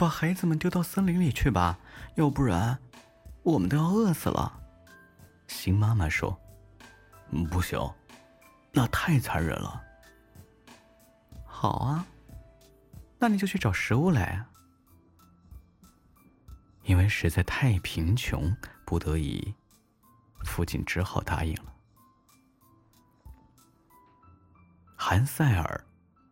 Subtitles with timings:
[0.00, 1.78] 把孩子们丢到森林里去吧，
[2.14, 2.78] 要不然
[3.42, 4.58] 我们都要饿死了。”
[5.46, 6.40] 新妈妈说
[7.50, 7.78] ：“不行，
[8.72, 9.84] 那太残忍了。”
[11.44, 12.06] 好啊，
[13.18, 14.42] 那你就去找食物来。
[16.84, 18.50] 因为实在太贫穷，
[18.86, 19.54] 不得已，
[20.44, 21.74] 父亲只好答应了。
[24.96, 25.84] 韩塞尔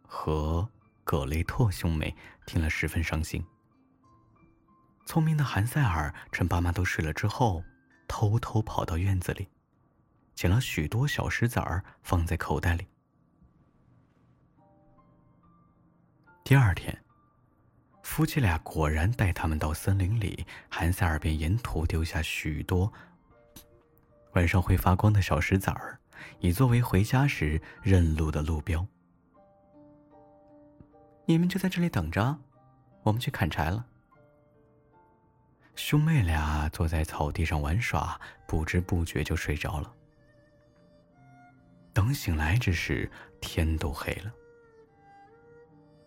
[0.07, 0.67] 和
[1.05, 2.17] 葛雷特兄妹
[2.47, 3.45] 听了十分伤心。
[5.09, 7.65] 聪明的韩塞尔趁爸妈都睡了之后，
[8.07, 9.49] 偷偷跑到院子里，
[10.35, 12.87] 捡了许多小石子儿放在口袋里。
[16.45, 16.95] 第二天。
[18.03, 22.93] 夫妻俩果然带他们到森林里，韩塞尔便沿途丢下许多
[24.33, 25.99] 晚上会发光的小石子儿，
[26.41, 28.87] 以作为回家时认路的路标。
[31.25, 32.39] 你们就在这里等着，
[33.05, 33.87] 我们去砍柴了。
[35.79, 39.95] 兄妹俩坐在草地上玩耍，不知不觉就睡着了。
[41.93, 43.09] 等醒来之时，
[43.41, 44.33] 天都黑了。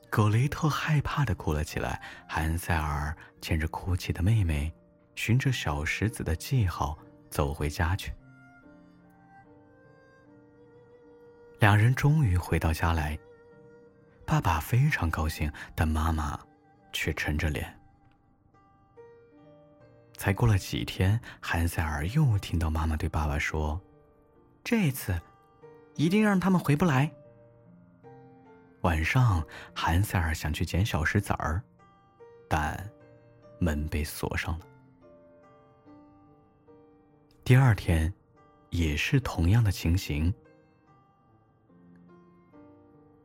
[0.10, 4.72] 格雷特害怕的哭了起来，韩塞尔牵着哭泣的妹妹，
[5.16, 7.00] 循着小石子的记号
[7.30, 8.12] 走回家去。
[11.60, 13.18] 两人终于回到家来，
[14.26, 16.38] 爸爸非常高兴，但妈妈
[16.92, 17.81] 却沉着脸。
[20.22, 23.82] 才过了几天，韩塞尔又听到妈妈对爸爸说
[24.64, 25.20] ：“这次，
[25.96, 27.12] 一定让他们回不来。”
[28.82, 31.60] 晚上，韩塞尔想去捡小石子儿，
[32.48, 32.88] 但
[33.58, 34.66] 门被锁上了。
[37.44, 38.14] 第二天，
[38.70, 40.32] 也是同样的情形，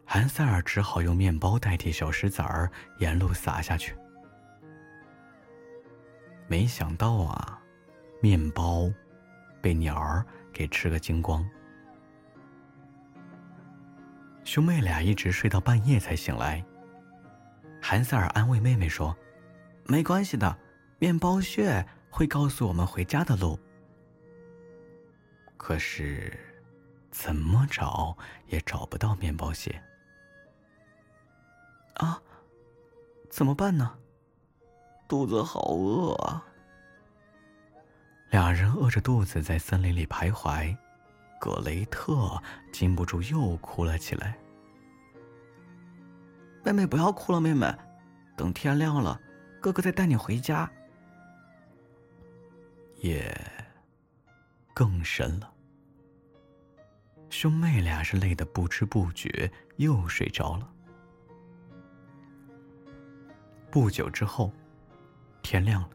[0.06, 3.94] 韩塞尔只好用面包代替小石子儿，沿路撒下去。
[6.48, 7.60] 没想到啊，
[8.20, 8.90] 面包
[9.60, 11.48] 被鸟儿给吃个精光。
[14.44, 16.64] 兄妹俩一直睡到半夜才醒来。
[17.82, 19.16] 韩塞尔安慰妹妹说
[19.86, 20.56] ：“没关系的，
[20.98, 23.58] 面包屑会告诉我们回家的路。”
[25.58, 26.38] 可是，
[27.10, 29.82] 怎么找也找不到面包屑。
[31.94, 32.22] 啊，
[33.28, 33.98] 怎么办呢？
[35.08, 36.44] 肚子好饿啊！
[38.30, 40.76] 俩人饿着肚子在森林里徘徊。
[41.38, 44.36] 格雷特禁不住又哭了起来。
[46.64, 47.72] 妹妹，不要哭了，妹妹，
[48.36, 49.20] 等天亮了，
[49.60, 50.68] 哥哥再带你回家。
[53.02, 53.38] 夜
[54.74, 55.52] 更深了，
[57.28, 60.68] 兄妹俩是累得不知不觉又睡着了。
[63.70, 64.50] 不久之后，
[65.46, 65.88] 天亮了，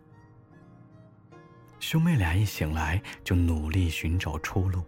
[1.81, 4.81] 兄妹俩一醒来就努力寻找出路。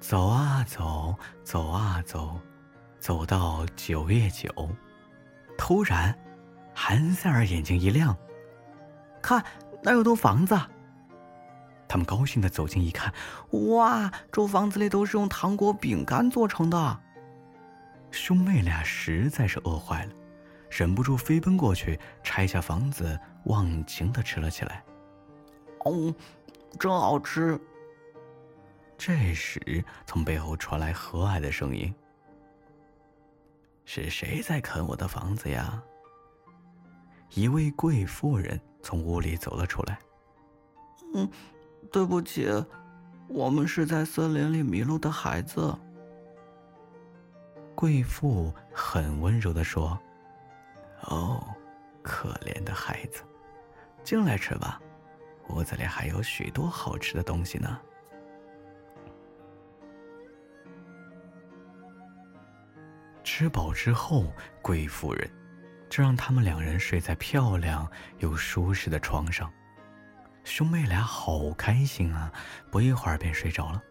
[0.00, 2.40] 走啊走，走啊走，
[2.98, 4.50] 走到九月九，
[5.56, 6.18] 突然，
[6.74, 8.16] 韩塞尔眼睛一亮，
[9.22, 9.44] 看
[9.84, 10.58] 那有栋房子。
[11.86, 13.14] 他们高兴的走近一看，
[13.50, 17.00] 哇，这房子里都是用糖果、饼干做成的。
[18.10, 20.12] 兄妹俩实在是饿坏了，
[20.70, 24.84] 忍不住飞奔过去，拆下房子，忘情的吃了起来。
[25.84, 26.14] 哦，
[26.78, 27.58] 真好吃。
[28.96, 31.94] 这时，从背后传来和蔼的声音
[33.86, 35.82] ：“是谁在啃我的房子呀？”
[37.34, 39.98] 一位贵妇人从屋里走了出来。
[41.14, 41.30] “嗯，
[41.92, 42.48] 对不起，
[43.28, 45.74] 我们是在森林里迷路的孩子。”
[47.76, 49.96] 贵妇很温柔的说
[51.02, 51.42] ：“哦，
[52.02, 53.22] 可怜的孩子，
[54.02, 54.80] 进来吃吧，
[55.48, 57.80] 屋子里还有许多好吃的东西呢。”
[63.22, 65.30] 吃饱之后，贵妇人
[65.88, 67.88] 就让他们两人睡在漂亮
[68.18, 69.52] 又舒适的床上。
[70.44, 72.32] 兄妹俩好开心啊！
[72.70, 73.82] 不一会儿便睡着了。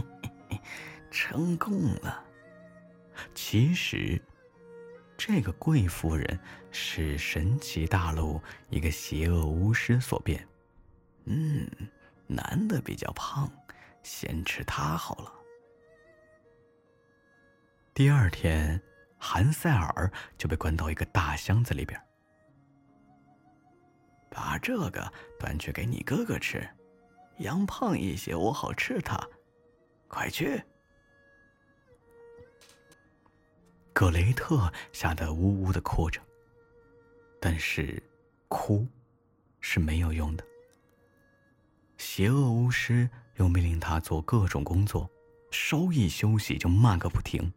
[1.12, 2.24] 成功了。
[3.34, 4.20] 其实，
[5.18, 6.38] 这个贵妇人
[6.70, 10.46] 是神奇大陆一个邪恶巫师所变。
[11.24, 11.68] 嗯，
[12.28, 13.50] 男的比较胖，
[14.04, 15.32] 先吃他好了。
[17.92, 18.80] 第二天，
[19.18, 22.00] 韩塞尔就被关到一个大箱子里边。
[24.30, 26.66] 把这个端去给你哥哥吃，
[27.38, 29.18] 养胖一些，我好吃它。
[30.06, 30.62] 快去！
[33.98, 36.20] 格雷特吓得呜呜的哭着。
[37.40, 38.00] 但是，
[38.46, 38.86] 哭
[39.58, 40.44] 是没有用的。
[41.96, 45.10] 邪恶巫师又命令他做各种工作，
[45.50, 47.52] 稍一休息就骂个不停。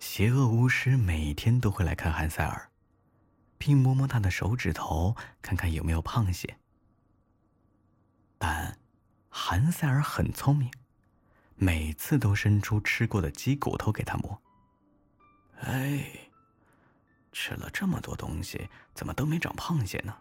[0.00, 2.70] 邪恶巫师每天都会来看韩塞尔，
[3.58, 6.56] 并摸摸他的手指头，看看有没有胖些。
[8.38, 8.78] 但
[9.28, 10.70] 韩塞尔很聪明，
[11.62, 14.42] 每次都伸出吃过的鸡骨头给他摸。
[15.60, 16.04] 哎，
[17.30, 20.12] 吃了这么多东西，怎么都没长胖些呢？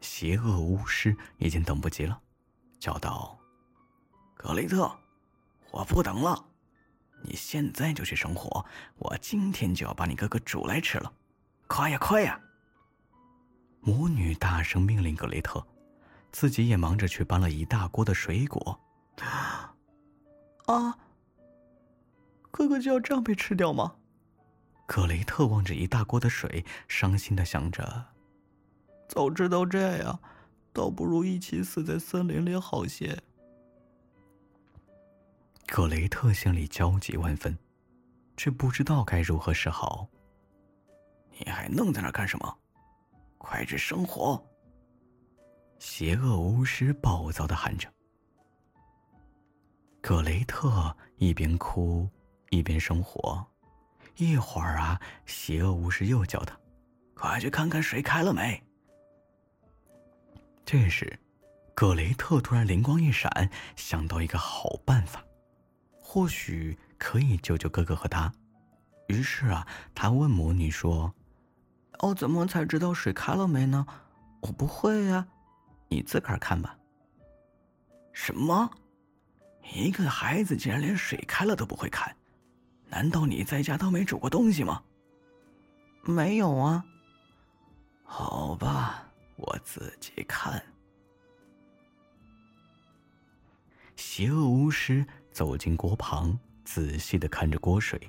[0.00, 2.20] 邪恶巫师已经等不及了，
[2.80, 3.38] 叫道
[4.34, 4.98] ：“格雷特，
[5.70, 6.44] 我不等了，
[7.22, 8.66] 你现在就去生火，
[8.96, 11.12] 我今天就要把你哥哥煮来吃了，
[11.68, 12.40] 快呀快呀！”
[13.80, 15.64] 魔女大声命令格雷特，
[16.32, 18.76] 自己也忙着去搬了一大锅的水果。
[20.70, 20.98] 啊！
[22.50, 23.96] 哥哥就要这样被吃掉吗？
[24.86, 28.06] 格雷特望着一大锅的水，伤心的想着
[29.08, 30.20] ：“早知道这样，
[30.72, 33.16] 倒不如一起死在森林里好些。”
[35.66, 37.56] 格雷特心里焦急万分，
[38.36, 40.08] 却不知道该如何是好。
[41.38, 42.58] 你还愣在那干什么？
[43.38, 44.44] 快去生火！
[45.78, 47.88] 邪恶巫师暴躁的喊着。
[50.00, 52.08] 格雷特一边哭。
[52.52, 53.46] 一边生火，
[54.16, 56.58] 一会儿啊，邪恶巫师又叫他
[57.14, 58.60] ：“快去看看水开了没。”
[60.66, 61.16] 这时，
[61.72, 65.24] 格雷特突然灵光一闪，想到一个好办法，
[66.02, 68.32] 或许可以救救哥哥和他。
[69.06, 69.64] 于是啊，
[69.94, 71.14] 他问魔女说
[72.02, 73.86] ：“哦，怎么才知道水开了没呢？
[74.40, 75.28] 我不会呀，
[75.88, 76.76] 你自个儿看吧。”
[78.12, 78.68] 什么？
[79.62, 82.14] 一个孩子竟然连水开了都不会看？
[82.88, 84.82] 难道你在家都没煮过东西吗？
[86.02, 86.84] 没有啊。
[88.02, 90.60] 好吧，我自己看。
[93.94, 98.00] 邪恶巫师走进锅旁，仔细的看着锅水。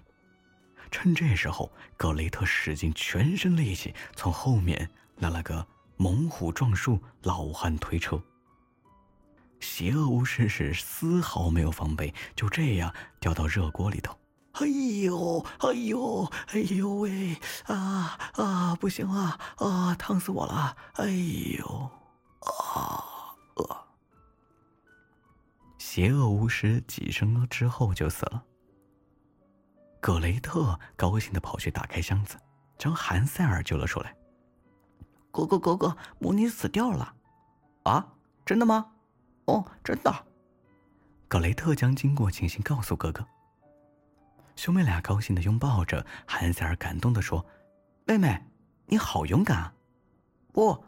[0.89, 5.65] 趁这时候，格雷特使尽全身力气从后面拉了个
[5.97, 8.21] 猛虎撞树，老汉推车。
[9.61, 14.17] 邪恶巫师是丝毫没有防备，就这样掉到热锅里头。
[14.53, 17.37] 哎呦，哎呦，哎呦喂！
[17.67, 20.75] 啊啊，不行啊啊，烫死我了！
[20.95, 21.05] 哎
[21.57, 21.89] 呦，
[22.41, 23.05] 啊
[23.55, 23.87] 呃！
[25.77, 28.43] 邪恶巫师几声之后就死了。
[30.01, 32.35] 格雷特高兴的跑去打开箱子，
[32.77, 34.13] 将韩塞尔救了出来。
[35.31, 37.13] 哥哥，哥哥，母女死掉了！
[37.83, 38.05] 啊，
[38.45, 38.91] 真的吗？
[39.51, 40.25] 哦，真的。
[41.27, 43.25] 格雷特将经过情形告诉哥哥。
[44.55, 47.45] 兄妹俩高兴的拥抱着，韩塞尔感动的说
[48.05, 48.41] ：“妹妹，
[48.85, 49.73] 你好勇敢啊！
[50.51, 50.83] 不，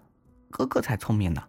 [0.50, 1.48] 哥哥才聪明呢。”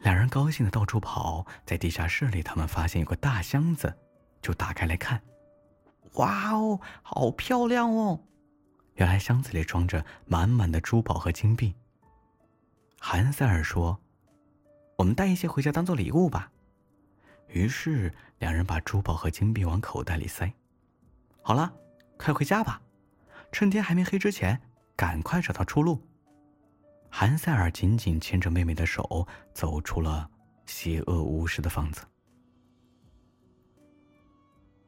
[0.00, 3.94] 两人高兴的到处跑，在地下室里，他们发现有个大箱子，
[4.40, 5.20] 就打开来看。
[6.14, 8.20] 哇哦，好漂亮哦！
[8.94, 11.74] 原来箱子里装着满满的珠宝和金币。
[12.98, 14.00] 韩塞尔说
[15.00, 16.52] ：“我们带一些回家当做礼物吧。”
[17.48, 20.52] 于是，两人把珠宝和金币往口袋里塞。
[21.40, 21.72] 好了，
[22.18, 22.82] 快回家吧，
[23.50, 24.60] 趁天还没黑之前，
[24.94, 26.06] 赶快找到出路。
[27.08, 30.30] 韩塞尔紧紧牵着妹妹的手，走出了
[30.66, 32.02] 邪恶巫师的房子。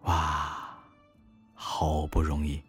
[0.03, 0.79] 哇，
[1.55, 2.63] 好不容易，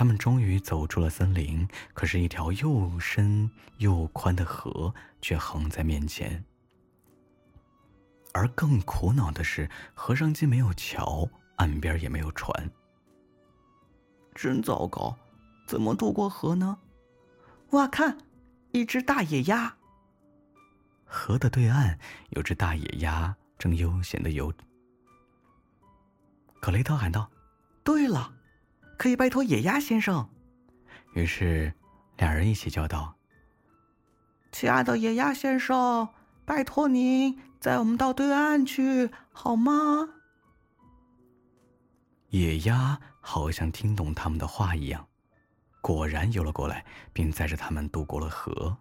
[0.00, 1.68] 他们终于走出了森林。
[1.92, 6.42] 可是，一条又深又宽的河却横在面前。
[8.32, 12.50] 而更苦恼的是，河上既没有桥，岸边也没有船。
[14.34, 15.14] 真糟糕，
[15.66, 16.78] 怎么渡过河呢？
[17.72, 18.16] 哇，看，
[18.72, 19.76] 一只大野鸭。
[21.04, 21.98] 河的对岸
[22.30, 24.50] 有只大野鸭正悠闲的游。
[26.58, 27.30] 格雷特喊道
[27.84, 28.32] ：“对了，
[29.00, 30.28] 可以拜托野鸭先生。”
[31.16, 31.72] 于是，
[32.18, 33.16] 两人一起叫道
[34.52, 36.10] ：“亲爱的野鸭先生，
[36.44, 40.08] 拜托您。”载我们到对岸去好吗？
[42.28, 45.06] 野鸭好像听懂他们的话一样，
[45.82, 48.76] 果然游了过来，并载着他们渡过了河。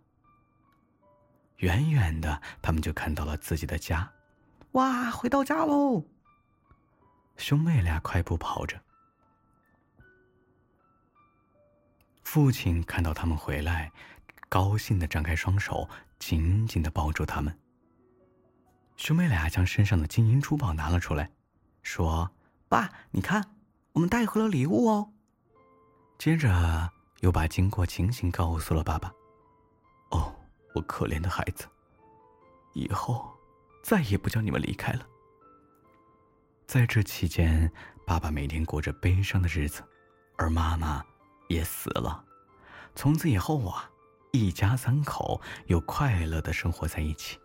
[1.57, 4.09] 远远的，他们就看到了自己的家。
[4.71, 6.05] 哇，回到家喽！
[7.35, 8.81] 兄妹俩快步跑着。
[12.31, 13.91] 父亲看到他们回来，
[14.49, 17.57] 高兴的张开双手，紧紧的抱住他们。
[18.97, 21.31] 兄妹俩将身上的金银珠宝拿了出来，
[21.81, 22.29] 说
[22.69, 23.55] ：“爸，你看，
[23.93, 25.11] 我们带回了礼物哦。
[26.19, 29.11] 接着又把经过情形告诉了爸爸。
[30.11, 30.31] 哦，
[30.75, 31.65] 我可怜的孩子，
[32.75, 33.27] 以后
[33.81, 35.03] 再也不叫你们离开了。
[36.67, 37.71] 在这期间，
[38.05, 39.83] 爸爸每天过着悲伤的日子，
[40.37, 41.03] 而妈妈
[41.49, 42.23] 也死了。
[42.95, 43.91] 从此以后啊，
[44.31, 47.37] 一家三口又快乐的生活在一起。